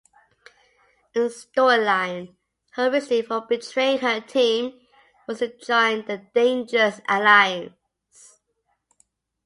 In 1.13 1.27
storyline, 1.29 2.35
her 2.71 2.89
reasoning 2.89 3.21
for 3.21 3.41
betraying 3.45 3.99
her 3.99 4.19
team 4.19 4.81
was 5.27 5.37
to 5.37 5.55
join 5.57 6.05
the 6.07 6.25
Dangerous 6.33 7.01
Alliance. 7.07 8.41